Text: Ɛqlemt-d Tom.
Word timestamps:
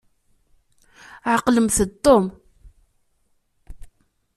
Ɛqlemt-d 1.33 1.91
Tom. 2.03 2.25